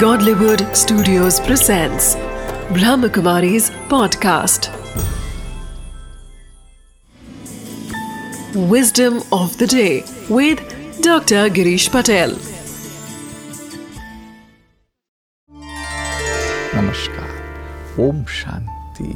[0.00, 2.16] Godlywood Studios presents
[2.76, 4.68] Brahmakumari's podcast.
[8.54, 10.58] Wisdom of the day with
[11.00, 11.48] Dr.
[11.48, 12.34] Girish Patel.
[16.74, 19.12] नमस्कार ओम शांति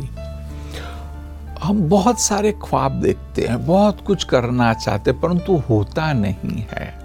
[1.62, 6.99] हम बहुत सारे ख्वाब देखते हैं बहुत कुछ करना चाहते हैं परंतु होता नहीं है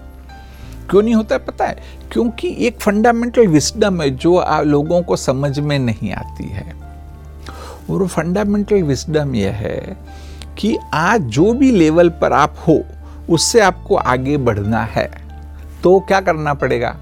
[0.89, 1.45] क्यों नहीं होता है?
[1.45, 6.43] पता है क्योंकि एक फंडामेंटल विस्डम है जो आ, लोगों को समझ में नहीं आती
[6.43, 6.75] है।
[7.89, 9.97] और फंडामेंटल विस्डम यह है
[10.57, 12.83] कि आज जो भी लेवल पर आप हो
[13.29, 15.11] उससे आपको आगे बढ़ना है।
[15.83, 16.95] तो क्या करना पड़ेगा?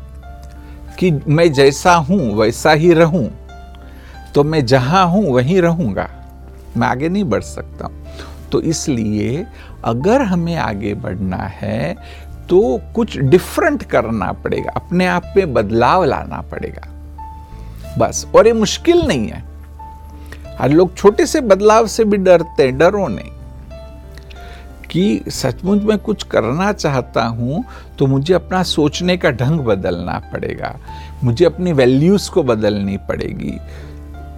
[1.00, 3.30] कि मैं जैसा हूँ वैसा ही रहूँ।
[4.36, 6.10] तो मैं जहाँ हूँ वहीं रहूँगा।
[6.78, 7.90] मैं आगे नहीं बढ़ सकता
[8.52, 9.46] तो इसलिए
[9.86, 11.96] अगर हमें आगे बढ़ना है
[12.50, 16.88] तो कुछ डिफरेंट करना पड़ेगा, अपने आप में बदलाव लाना पड़ेगा।
[17.98, 19.44] बस, और ये मुश्किल नहीं है।
[20.60, 23.30] हर लोग छोटे से बदलाव से भी डरते हैं, डरो नहीं।
[24.92, 27.66] कि सचमुच में कुछ करना चाहता हूँ
[28.00, 30.76] तो मुझे अपना सोचने का ढंग बदलना पड़ेगा।
[31.24, 33.60] मुझे अपनी वैल्यूज़ को बदलनी पड़ेगी।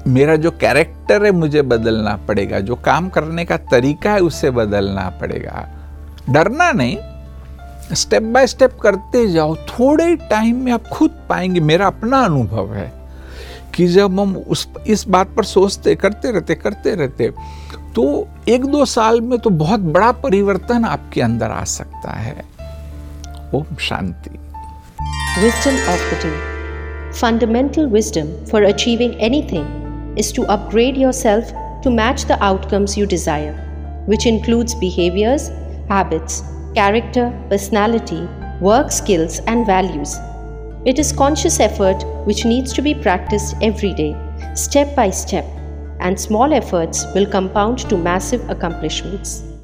[0.08, 5.10] मेरा जो कैरेक्टर है, मुझे बदलना पड़ेगा। जो काम करने का तरीका है, उसे बदलना
[5.22, 5.70] पड़ेगा।
[6.30, 6.98] डरना नहीं।
[7.94, 12.92] स्टेप बाय स्टेप करते जाओ, थोड़े टाइम में आप खुद पाएँगे। मेरा अपना अनुभव है
[13.76, 17.30] कि जब हम उस, इस बात पर सोचते, करते रहते करते रहते
[17.96, 18.06] तो
[18.50, 22.44] एक दो साल में तो बहुत बड़ा परिवर्तन आपके अंदर आ सकता है।
[23.56, 24.30] Om Shanti.
[25.42, 26.32] Wisdom of the day
[27.12, 34.06] fundamental wisdom for achieving anything is to upgrade yourself to match the outcomes you desire
[34.10, 35.50] which includes behaviours
[35.92, 36.42] habits
[36.76, 38.28] character, personality,
[38.60, 40.18] work skills, and values.
[40.86, 44.16] It is conscious effort which needs to be practiced every day,
[44.54, 45.46] step by step,
[46.00, 49.55] and small efforts will compound to massive accomplishments.